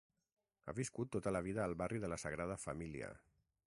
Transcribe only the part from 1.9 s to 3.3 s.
de la Sagrada Família.